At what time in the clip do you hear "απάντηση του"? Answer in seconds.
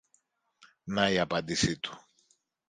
1.19-2.05